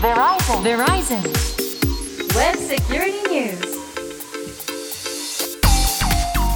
[0.00, 1.20] Verizon.
[2.34, 3.60] Web Security News.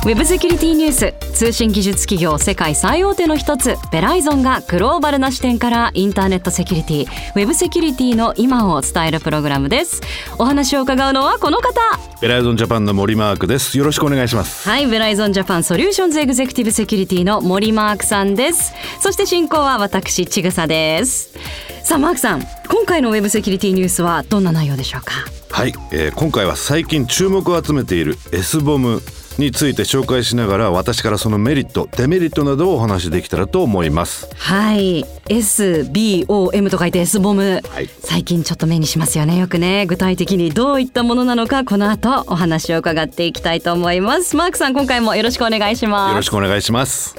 [0.05, 7.03] ウェブセキュリティニュース通信技術企業世界最大手の一つベライゾンがグローバルな視点からインターネットセキュリティ。
[7.03, 10.01] ウェブセキュリティの今を伝えるプログラムです。
[10.39, 11.75] お話を伺うのはこの方。
[12.23, 13.77] ベライゾンジャパンの森マークです。
[13.77, 14.67] よろしくお願いします。
[14.67, 18.73] はいベライゾンジャパンソリューションズエグゼクティブセキュリティの森マークさんです。
[19.01, 21.35] そして進行は私ちぐさです。
[21.83, 25.13] さあマークさん今回のウェブセキュリティニュースはどんな内容でしょうか？
[25.51, 29.01] はい、えー今回は最近注目を集めている S ボム
[29.39, 34.29] について紹介しながら私からそのメリットデメリットなどをお話しできたらと思います。
[34.37, 37.89] はい SBOM と書いて S ボム、はい。
[38.01, 39.87] 最近ちょっと目にしますよねよくね。
[39.87, 44.37] 具体的にどういったものなのかこの後お話を伺っていきたいと思います。
[44.37, 46.11] マークさん今回もよろしくお願いします。
[46.11, 47.17] よろしくお願いします。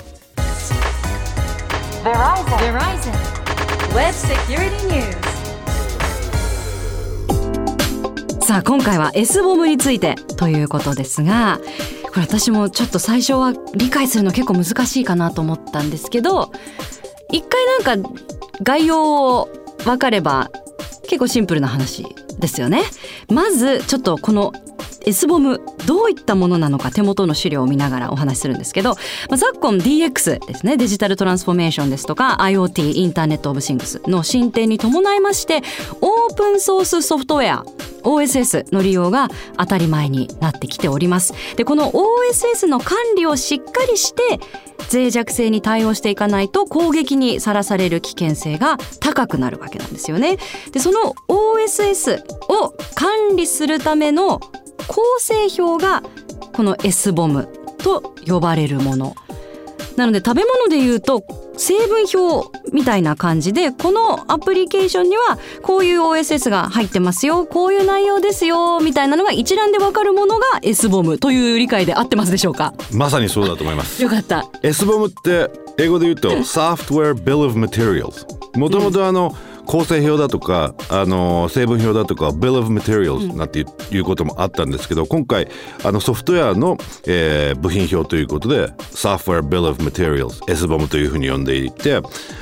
[2.04, 2.46] Verizon.
[2.58, 3.14] Verizon.
[3.96, 5.35] Web Security News.
[8.46, 11.60] さあ今回は S ボムについてということですが
[12.14, 16.52] これ私もちょっと最初は理解するの結構難しいかなと思ったんですけど
[17.32, 18.10] 一回なんか
[18.62, 19.50] 概要を
[19.84, 20.52] 分かれば
[21.08, 22.06] 結構シンプルな話
[22.38, 22.84] ですよね。
[23.32, 24.54] まずちょっとこの
[25.06, 28.96] S ボムどういったものなのか手元の資料を見ながらお話しするんですけど、
[29.30, 35.62] まあ、昨今 DX ですねデジタルトランスフォーメーションですとか IoT インターネット・オブ・シングスの進展に伴いまして
[36.02, 37.66] オープンソースソフトウェア
[38.06, 41.34] OSS の利用が当たり前になってきております。
[41.56, 44.40] でこの OSS の管理をしっかりして
[44.94, 50.38] 脆弱性に対応していかないと攻撃にさらされる危険性が高くなるわけなんですよね。
[50.72, 54.40] でその OSS を管理するための
[54.88, 56.04] 構成表が
[56.54, 57.48] この S ボム
[57.78, 59.16] と呼ばれるもの。
[59.96, 61.24] なので食べ物で言うと
[61.56, 72.74] 成分表みたいな感じでこのアプリケーションにはこういう OSS が入ってますよこういう内容ですよみたいなのが一覧でわかるものが S ボムという理解で合ってますでしょうか？
[72.92, 74.04] まさにそうだと思います。
[74.04, 74.46] よかった。
[74.64, 78.26] S ボムって英語で言うと Software Bill of Materials
[78.60, 79.34] もともとあの
[79.66, 85.48] 構成表だとかあの成分表だとか Bill of Materials なんていういうこともあったんですけど今回
[85.84, 86.78] あのソフトウェアの、
[87.08, 92.02] えー部品表ということで Software Bill of Materials S ボムというふうに呼んでいて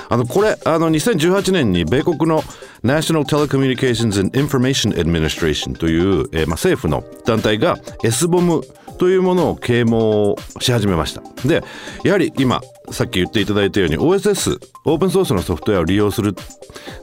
[0.09, 2.41] あのこれあの2018年に米国の
[2.83, 8.62] National Telecommunications and Information Administration という、えーまあ、政府の団体が S ボム
[8.97, 11.21] というものを啓蒙し始めました。
[11.47, 11.63] で
[12.03, 12.61] やはり今
[12.91, 16.35] さっき言っていただいたように OSS オープンソースのソフトウェアを利用する。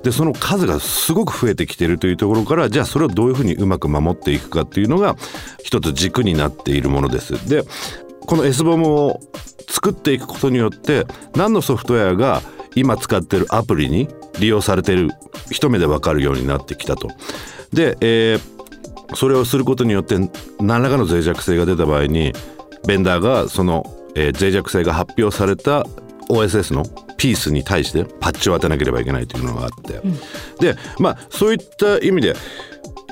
[0.02, 5.16] でその数がすごく増えてきているというところからじゃあそれをどういうふうにうまく守っていくかっていうのが
[5.62, 7.48] 一つ軸になっているものです。
[7.48, 7.64] で
[8.26, 9.20] この S ボムを
[9.68, 12.42] 作っていくことによって何のソフトウェアが
[12.74, 14.08] 今使ってるアプリに
[14.38, 15.10] 利用されている
[15.50, 17.08] 一目で分かるようになってきたと。
[17.72, 18.59] で、えー
[19.14, 20.16] それをすることによって
[20.60, 22.32] 何らかの脆弱性が出た場合に
[22.86, 23.84] ベンダーがその、
[24.14, 25.84] えー脆弱性が発表された
[26.28, 26.84] OSS の
[27.16, 30.00] ピースに対してパッチを当てなければいけないというのがあって、
[30.60, 32.34] でまあそういった意味で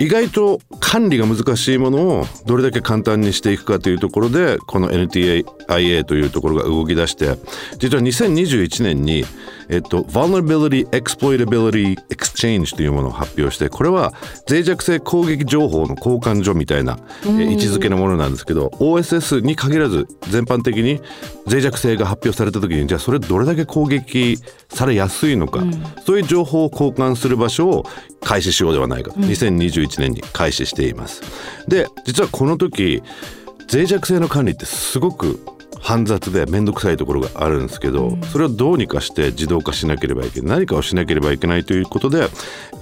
[0.01, 7.37] 意外と管理が難しいものをどれだけ簡単にしていくかというところでこの NTIA というところが動き出して
[7.79, 9.25] 実は2021年に、
[9.69, 14.13] えっと、Vulnerability Exploitability Exchange というものを発表してこれは
[14.49, 21.01] 脆弱性攻撃情報の交換所みたいな、えー位置づけのものなんですけど OSS に限らず全般的に
[21.47, 25.63] 脆弱性が発表された時にじゃあそれどれだけ攻撃されやすいのか、
[26.05, 27.85] そういう情報を交換する場所を
[28.21, 31.23] 開始しようではないかと、2021年に開始しています。
[31.67, 33.03] で実はこの時
[33.73, 35.41] 脆弱性の管理ってすごく
[35.81, 42.29] 煩雑で面倒くさいところがあるんですけど、それをどうにかして自動化しなければいけない何かをしなければいけないということで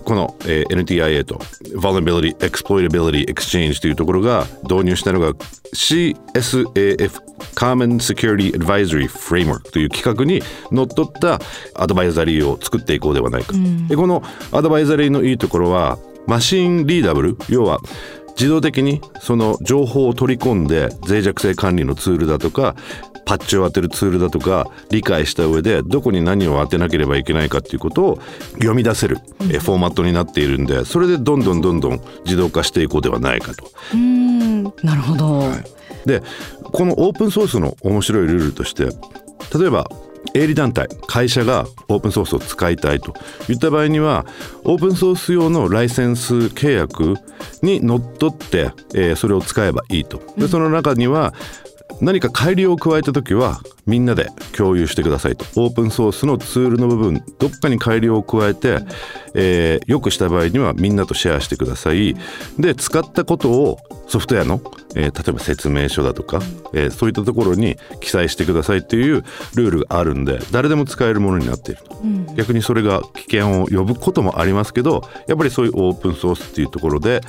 [0.04, 1.36] この、えー NTIA と
[1.74, 5.32] Vulnerability Exploitability Exchange というところが導入したのが
[5.74, 7.20] CSAF
[7.54, 11.40] Common Security Advisory Framework という企画にのっとった
[11.74, 13.53] アドバイザリーを作っていこうではないか、
[13.88, 14.22] でこの
[14.53, 17.78] アドバイザリーのいいところはマシンリーダブル要は
[18.38, 22.77] 自動的にその情報を取り込んで脆弱性管理のツールだとか
[23.24, 28.21] パッチを当てるツールだとか理解した上でどこに何を当てなければいけないかっていうことを
[28.54, 29.18] 読み出せる、
[29.50, 33.65] えフォーマットになっているんでそれでどんどんどんどん自動化していこうではないかと。
[33.65, 34.62] うーん。
[34.83, 35.42] なるほど、
[36.06, 36.22] で
[36.62, 38.84] このオープンソースの面白いルールとして
[39.56, 39.88] 例えば
[40.34, 43.14] 営利団体会社がオープンソースを使いたいと。
[43.48, 44.26] いった場合には
[44.64, 47.14] オープンソース用のライセンス契約
[47.62, 50.22] にのっとって、えーそれを使えばいいと。
[50.36, 51.34] でその中には
[52.00, 55.44] 何か改良を加えた時はみんなで共有してくださいと。
[55.56, 58.80] オープンソースのツールの部分どっかに改良を加えて、
[59.34, 62.16] えー、よくした場合にはみんなとシェアしてください。
[62.58, 63.78] で使ったことを
[64.08, 64.60] ソフトウェアの、
[64.97, 66.41] えー、例えば説明書だとか、
[66.72, 77.21] えー、そういったところに記載してくださいっていうルールがあるんで誰でも使えるものになっていると、うん、逆にそれが危険を呼ぶこともありますけどやっぱりそういうオープンソースっていうところで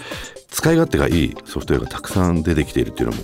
[0.49, 3.23] 使い勝手がいいソフトウェアがたくさん出てきているっていうのも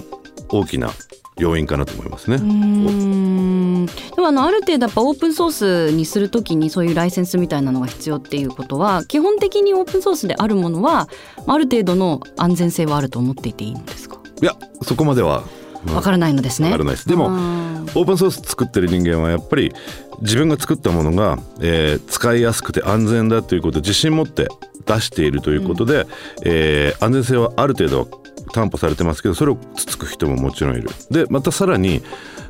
[0.49, 0.91] 大きな
[1.37, 2.37] 要因かなと思いますね。
[2.37, 11.09] でもあのある程度やっぱオープンソースにするときにそういうライセンスみたいなのが必要っていうことは基本的にオープンソースであるものは
[11.47, 14.12] ある程度の安全性はあると思っていていいのですか？
[14.43, 15.45] いやそこまでは
[15.93, 16.77] わからないのですね。
[16.77, 17.07] です。
[17.07, 19.73] でもオープンソース作ってる人間はやっぱり
[20.19, 24.49] 自分が作ったものが、えー、使いやすくて安全だということで自信持って
[24.85, 26.07] 出しているということで、うん、
[26.43, 30.89] えー、安全性はある程度担保されてますけどそれをつつく人ももちろんいる。
[31.09, 32.01] でまたさらに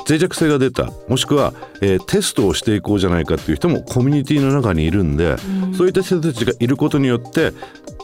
[0.09, 5.35] 脆弱性が出たもしくは、えー、テストをしていこうじゃないかっていう人もコミュニティの中にいるんで、
[5.65, 7.53] うん、そういった人たちがいることによって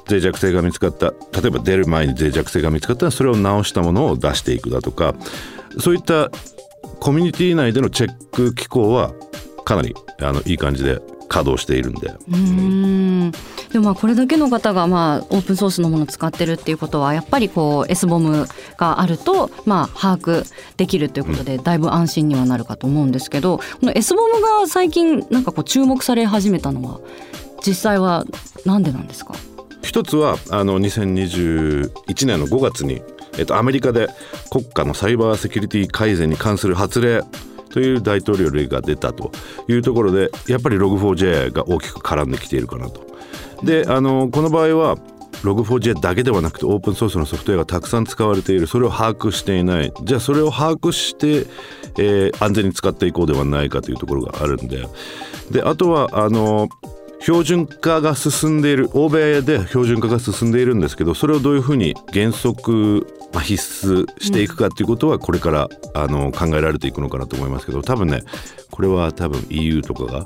[0.09, 1.13] 脆弱性が見つかった。
[1.39, 5.15] 例えば出る前に脆弱性が見つかったらそれを直したものを出していくだとか。
[5.79, 6.31] そういった
[6.99, 9.13] コミュニティ内でのチェック機構は
[9.65, 12.11] かなりあのいい感じで稼働しているんで。
[12.31, 13.31] うん。
[13.71, 18.47] でもまあこれだけの方がまあオープンソースのものを使ってるっていうことはやっぱりこう S ボム
[18.77, 20.43] があるとまあ把握
[20.77, 26.99] できるということでだいぶ安心にはなるかと思うんですけど、この S ボムが最近なんかこう注目され始めたのは
[27.63, 28.25] 実際は
[28.65, 29.35] なんでなんですか？
[29.89, 33.01] 一つはあの2021年の5月に、
[33.39, 34.07] えっと、アメリカで
[34.51, 37.23] 国家のサイバーセキュリティ改善に関する発令
[37.71, 39.31] という大統領令が出たと
[39.67, 43.01] いうところでやっぱり Log4j が大きく絡んできているかなと。
[43.63, 44.97] であのこの場合は
[45.41, 48.67] Log4j だけではなくてオープンソースのソフトウェアがたくさん使われている。
[48.67, 49.91] それを把握していない。
[50.03, 51.47] じゃあそれを把握して、
[51.97, 54.85] えー、安全に使っていこうではないかというところがあるんで。
[55.49, 56.69] であとはあの
[57.21, 68.23] 標準化が進んでいる欧米で標準化が進んでいるんですけどそれをどういうふうに原則、まあ、必須していくかっていうことはこれから、あの考えられていくのかなと思いますけど多分ね
[68.71, 70.19] これは多分 EU とかが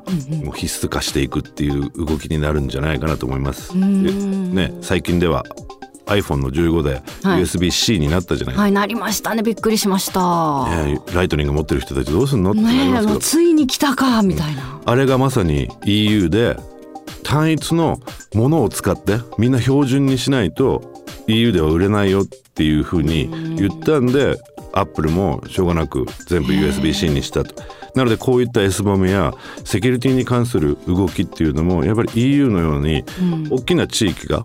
[0.44, 3.76] もう必須化していくっていう動きになるんじゃないかなと思います。
[3.76, 5.44] ね、最近では
[6.06, 9.42] iPhone の15で USB-C になったじゃないですか、はい、はい、なりましたね。
[9.42, 16.58] びっくりしました、ね、ライトニング持ってる人たちどうすんのってなりますけど、ついに来たかみたいな、あれがまさに EU で
[17.24, 18.00] 単一の
[18.34, 20.94] ものを使ってみんな標準にしないと
[21.28, 24.38] EU では売れないよっていうふうに言ったんで
[24.74, 27.64] アップルもしょうがなく全部 USB-C にしたと。
[27.96, 29.34] なのでこういった S ボムや
[29.66, 33.04] セキュリティに関する動きっていうのもやっぱり EU のように
[33.52, 34.44] 大きな地域が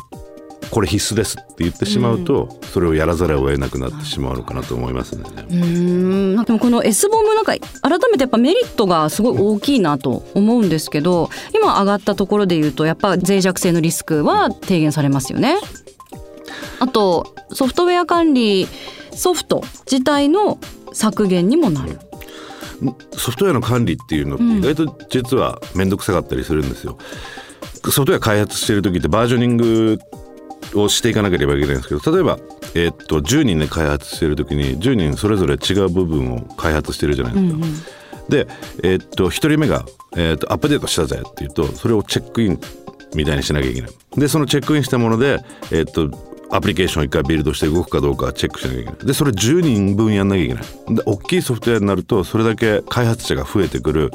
[0.71, 5.25] これ必須ですって言ってしまうと、それをやらざるを得なくなってしまうのかなと思いますね。
[5.51, 15.57] うんでもこの S ボムなんか改めてやっぱメリットがすごい大きいなと思うんですけど今上がったところで言うとやっぱ脆弱性のリスクは低減されますよね。
[16.81, 18.69] あとソフトウェア管理
[19.13, 20.59] ソフト自体の
[20.93, 21.99] 削減にもなる。
[23.17, 26.99] ソフトウェアの管理っていうのって意外と実は面倒くさかったりするんですよ。
[27.85, 29.99] ソフトウェア開発してる時ってバージョニング
[30.75, 32.39] をしていかなければいけないんですけど例えば、
[32.75, 37.55] えー、っと10人で開発してる時に10人それぞれ違う部分を開発してるじゃないですか。
[37.55, 37.73] うんうん、
[38.29, 38.47] で、
[38.83, 39.85] えー、っと1人目が、
[40.17, 42.61] えー、っとアップデートしたぜっていうとそれをチェックイン
[43.15, 43.91] みたいにしなきゃいけない。
[44.17, 45.39] でそのチェックインしたもので、
[45.71, 46.11] えっと
[46.51, 49.07] アプリケーションを一回ビルドして動くかどうかチェックしなきゃいけない。
[49.07, 50.65] でそれ10人分やんなきゃいけない。
[50.95, 54.11] で大きいソフトウェアになるとそれだけ開発者が増えてくる。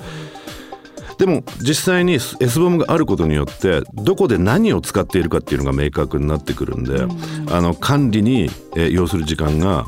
[1.23, 9.85] でも実際に S ボムがあることによってどこで何を使っているかっていうのが明確になってくるんで、うん、あの管理に、え要する時間が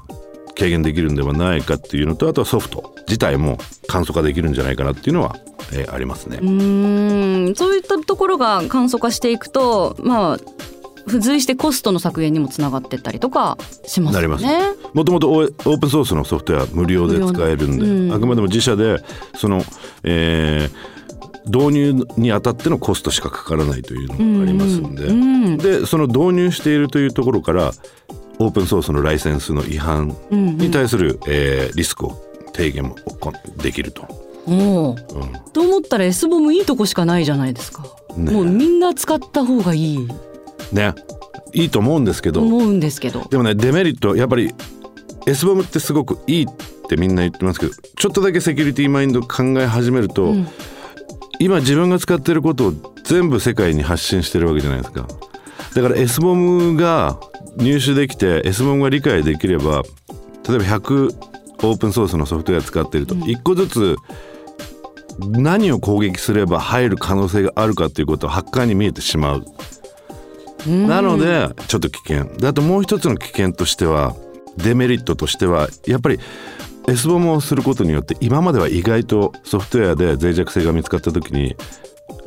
[0.57, 5.35] 軽減できるんではないかっていうのとあとはソフト自体も簡素化できるんじゃないかなっていうのは、
[5.73, 6.39] えー、ありますね。
[6.41, 7.53] うん。
[7.53, 10.39] そういったところが簡素化していくとまあ
[11.05, 14.61] 付随してコストの削減にもつながってったりとかしますよね。
[14.93, 19.03] もともとオープンソースのソフトウェア無料で使えるんで、うん、あくまでも自社で
[19.35, 19.61] その、
[20.03, 20.94] えー、
[21.47, 27.71] 導入にあたってのコストしかかからないというのがありますんで、うん、でその導入しているというところから
[28.39, 32.21] オープンソースのライセンスの違反に対する、うんうん、えー、リスクを
[32.53, 32.95] 低減も
[33.57, 34.07] できると。
[34.47, 34.93] おう。
[34.93, 34.95] ん、
[35.53, 37.83] と思ったら S ボムいいとこしかないじゃないですか。
[38.15, 40.07] ね、もうみんな使った方がいい。
[40.71, 40.93] ね。
[41.53, 42.41] いいと思うんですけど。
[42.41, 43.23] 思うんですけど。
[43.29, 44.53] でもねデメリットやっぱり
[45.25, 46.47] S ボムってすごくいいっ
[46.87, 50.47] てみんな言ってますけどちょっとだけセキュリティマインド考え始めると、うん
[51.39, 52.73] 今自分が使ってることを
[53.03, 55.07] 全部世界に発信してるわけじゃないですか。
[55.75, 57.19] だから S ボムが
[57.57, 59.83] 入手できて S ボムが理解できれば
[60.47, 63.95] 例えば100オープンソースのソフトウェア使っていると一個ずつ
[65.19, 69.45] 何を攻撃すれば入る可能性があるかということはハッカーに見えてしまう。
[70.67, 72.25] なのでちょっと危険。
[72.37, 74.15] であともう一つの危険としては
[74.57, 76.19] デメリットとしてはやっぱり
[76.87, 81.55] S ボムをすることによって今までは意外とソフトウェアで脆弱性が見つかった時に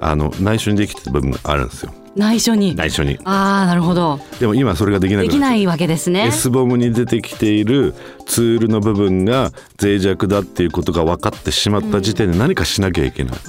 [0.00, 1.92] あの内緒にできてた部分があるんですよ。
[2.16, 2.74] 内緒に？
[2.74, 3.18] 内緒に。
[3.24, 4.18] ああなるほど。
[4.40, 6.26] でも今それができなくできないわけですね。
[6.26, 7.94] S ボムに出てきている
[8.26, 13.44] ツールの部分が脆弱だっていうことが分かってしまった時点で何かしなきゃいけない、だか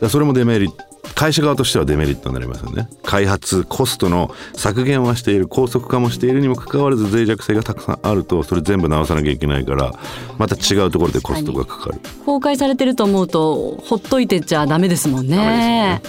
[0.00, 0.84] らそれもデメリット
[1.14, 2.88] 会社側としてはデメリットになりますよね。
[3.02, 5.48] 開発コストの削減はしている。
[5.48, 9.92] 高速化もしているにもかかわらず脆弱性がたくさんあるとそれ全部直さなきゃいけないから
[10.38, 12.00] また違うところでコストがかかる。
[12.24, 16.00] 公開されてると思うとほっといてちゃダメですもんね。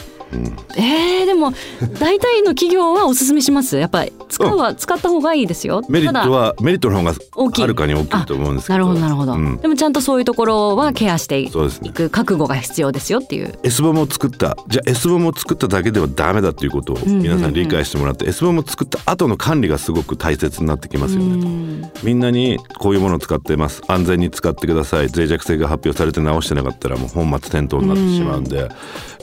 [0.78, 1.54] えー、でも
[2.00, 3.78] 大体の企業はおすすめします？
[3.78, 5.82] やっぱり使うは使った方がいいですよ。
[5.90, 7.62] メリットはメリットの方が大きい。
[7.62, 8.74] はるかに大きいと思うんですけど。
[8.74, 9.58] なるほどなるほど、うん。
[9.58, 13.60] でもちゃんとそういうところはケアしていく覚悟が必要ですよっていう。
[13.64, 21.92] S ボムを作ったじゃあ S ボムを作っただけではダメだということを皆さん理解してもらって S ボムを作った後の管理がすごく大切になってきますよね。
[22.04, 23.82] みんなにこういうものを使ってます。
[23.88, 25.10] 安全に使ってください。
[25.10, 28.70] 脆弱性が発表されて直してなかったらもう本末転倒になってしまうんで。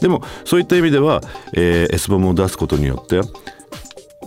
[0.00, 1.20] でもそういった意味では、
[1.54, 3.20] えー S ボムを出すことによって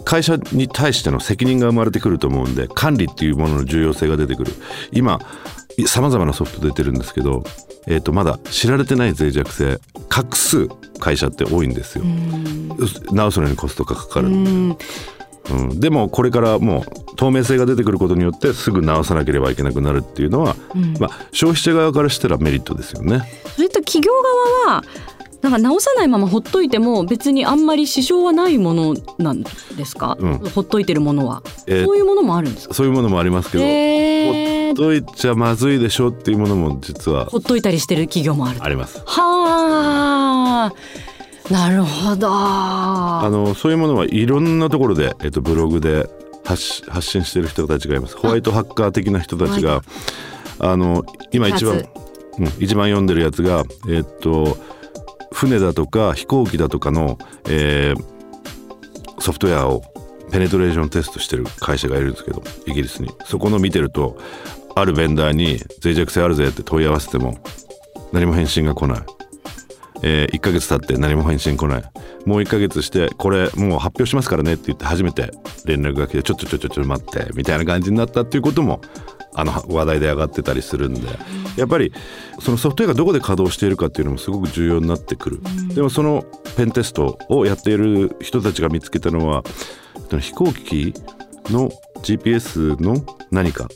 [0.04, 4.54] 会社に対しての責任が生まれてくると思うんで管理っていうものの重要性が出てくる。
[4.92, 5.20] 今
[5.86, 7.44] さまざまなソフト出てるんですけど、
[7.88, 9.80] えー、とまだ知られてない脆弱性
[10.16, 10.68] 隠す
[11.00, 12.04] 会社って多いんですよ。
[13.12, 14.76] 直すのにコストがかかるんで。
[15.50, 20.56] うん、でもこれからもう透明性が出てくることによってすぐ直さなければいけなくなるっていうのは、
[21.00, 23.22] まあ、消費者側からしたらメリットですよね。
[23.56, 24.12] それと企業
[24.68, 24.84] 側は
[25.42, 29.50] なんか直さないままほっといても別にあんまり支障はないものなんで
[29.86, 30.38] すか、うん。
[30.38, 31.86] ほっといてるものは、えー。
[31.86, 32.74] そういうものもあるんですか？
[32.76, 34.68] そういうものもありますけど、へー。
[34.68, 37.26] ほっといちゃまずいでしょっていうものも実は。
[37.26, 38.60] ほっといたりしてる企業もある。
[38.62, 39.02] あります。
[39.06, 40.74] はあ
[41.52, 42.28] なるほど。
[42.32, 46.08] あのそういうものはいろんなところで、えっと、ブログで
[46.46, 48.16] 発し発信している人たちがいます。
[48.16, 49.82] ホワイトハッカー的な人たちが
[50.60, 51.84] あの今一番
[52.40, 54.58] うん、一番読んでるやつがえっと
[55.42, 57.18] 船だとか飛行機だとかの、
[57.50, 58.12] えー
[59.20, 59.84] ソフトウェアを
[60.32, 63.12] ペネトレーションテストしてる会社がいるんですけどイギリスに。
[63.26, 64.18] そこの見てると
[64.74, 67.38] あるベンダーに脆弱性あるぜって問い合わせても
[68.12, 69.00] 何も返信が来ない。
[70.02, 71.84] えー1ヶ月経って何も返信来ない。
[72.26, 75.30] もう1ヶ月してこれもう発表しますからねって言って初めて
[75.66, 78.82] 連絡が来てちょっとちょっとちょっと待ってみたいな感じになったっていうことも
[79.34, 81.08] あの話題で上がってたりするんで。
[81.58, 81.92] やっぱり
[82.40, 85.42] そのソフトウェアがどこで稼働しているかっていうのもすごく重要になってくる。
[85.74, 86.24] でもその
[86.56, 89.44] ペンテストをやっている人たちが見つけたのは
[90.20, 90.94] 飛行機
[91.50, 91.70] の
[92.04, 93.68] GPS の何か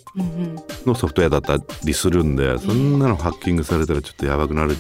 [0.86, 4.76] のソフトウェアだったりするんでそんなのハッキングされたらちょっとやばくなる。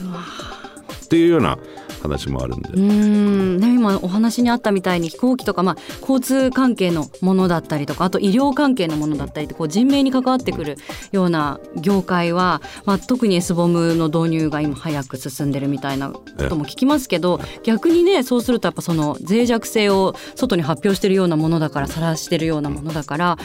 [1.05, 1.57] っていうような
[2.01, 10.77] 話もあるんでうーんね、今お話にあったみたいに飛行機とか、まあ、交通関係のものだったりとかあと医療関係のものだったりってこう人命に関わってくる
[11.11, 23.37] ような業界は、まあ、特に S ボムの導入が今早く進んでるみたいなことも聞きますけど逆にねそうするとやっぱその脆弱性を外に発表してるようなものだから晒してるようなものだから。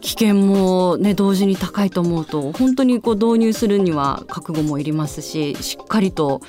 [0.00, 6.40] 危険もね同時に高いと思うと本当にこう導入するには覚悟もいりますししっかりと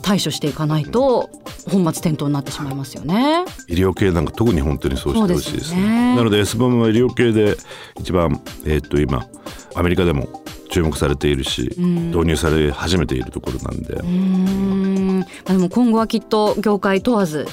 [0.00, 1.30] 対処していかないと
[1.70, 3.44] 本末転倒になってしまいますよね。
[3.68, 7.56] 医療系なんか特に本当にそうしてほしいですそうですよねなので S ボムは医療系で
[8.00, 9.26] 一番えーっと今
[9.74, 17.46] アメリカでも注目されているし導入され始めているところなんで、うーんまあでも今後はきっと業界問わず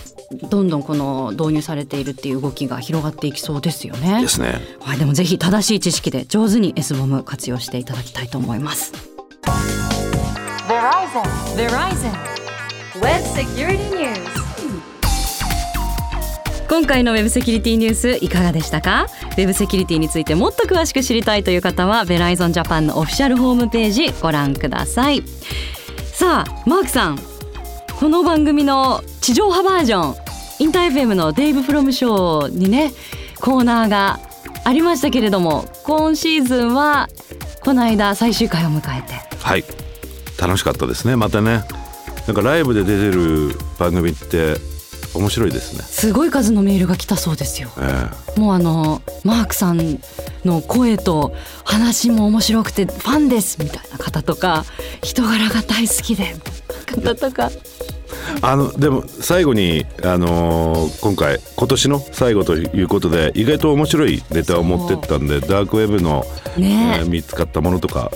[0.49, 4.21] どんどんこの導入されているっていう動きが広がっていきそうですよね。
[4.21, 8.93] ですねはい、でもぜひ正しい知識で上手に S ボム活用していただきたいと思います。
[10.69, 11.23] Verizon.
[11.57, 12.13] Verizon.
[13.01, 14.19] Web Security News.
[16.69, 19.07] 今回のウェブセキュリティニュースいかがでしたか？
[19.31, 25.23] ウェブセキュリティについてもっと詳しく知りたいという方はベライゾンジャパンのオフィシャルホームページご覧ください
[26.13, 27.19] さあマークさん
[27.99, 30.15] この番組の地上波バージョン
[30.59, 32.91] インター FM のデイブ・フロムショーにね
[33.41, 34.19] コーナーが
[34.65, 37.07] ありましたけれども今シーズンは
[37.61, 39.63] この間最終回を迎えてはい
[40.39, 41.63] 楽しかったですねまたね。
[42.27, 44.55] なんかライブで出てる番組って
[45.15, 47.69] 面白いですね、すごい数のメールが来たそうですよ。
[47.79, 49.99] えもうあのマークさん
[50.45, 54.65] の声と話も面白くてファンですみたいな方とか
[55.01, 56.35] 人柄が大好きで
[56.85, 57.49] 方とか
[58.41, 66.25] あのでも最後に、あのー今回今年の最後ということで意外と面白いネタを持ってったんでダークウェブの、
[66.57, 66.99] ね。
[66.99, 68.11] えー見つかったものとか。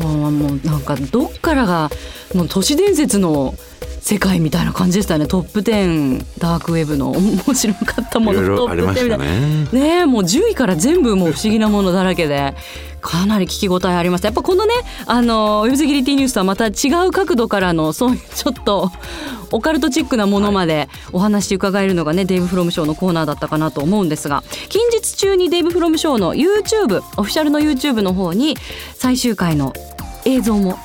[0.00, 1.90] もうもうなんかどっからが
[2.34, 3.54] もう都市伝説の
[4.00, 5.26] 世界みたいな感じでしたね。
[5.26, 7.10] トップ10ダークウェブの。
[7.10, 8.40] 面白かったもの。
[8.42, 9.64] いろいろトップ10ありましたみたいなね。
[9.72, 12.54] ねえもう10位から全部もう不思議なものだらけで
[13.00, 14.28] かなり聞き応えありました。
[14.28, 14.74] やっぱこのね
[15.06, 16.70] あのウェブセキュリティニュースとはまた違
[17.06, 18.92] う角度からのそういうちょっと
[19.50, 28.56] オカルトチックなものまでお話伺えるのがね、デイブ・フロムショーのコーナーだったかなと思うんですが近日中にデイブ・フロムショーの YouTube オフィシャルの YouTube の方に
[28.94, 29.72] 最終回の
[30.24, 30.78] 映像も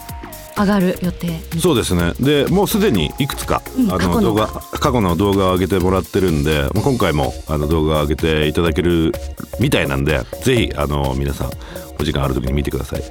[0.61, 2.13] 上がる予定そうですね。
[2.19, 4.21] でもうすでにいくつか、うんあのの。
[4.21, 9.11] 動画過去の動画を上げてもらってるんでまあ今回もあの動画を上げていただける
[9.59, 11.51] みたいなんでぜひあの皆さん
[11.99, 13.03] お時間ある時に見てください。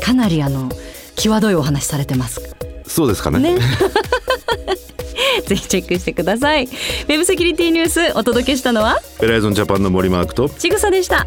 [0.00, 0.68] かなりあの
[1.16, 2.54] 際どいお話されてます。
[2.86, 3.54] そうですかね。
[3.54, 3.60] ね。
[5.46, 6.64] ぜひチェックしてください。
[6.64, 9.00] ウェブセキュリティニュースお届けしたのは？
[9.20, 10.48] ベライゾンジャパンの森マークと。
[10.48, 11.26] ちぐさでした